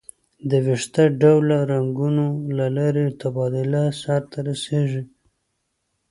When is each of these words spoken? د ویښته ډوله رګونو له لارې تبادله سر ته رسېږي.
د 0.49 0.51
ویښته 0.65 1.03
ډوله 1.21 1.57
رګونو 1.71 2.25
له 2.57 2.67
لارې 2.77 3.05
تبادله 3.21 3.83
سر 4.01 4.21
ته 4.31 4.39
رسېږي. 4.47 5.03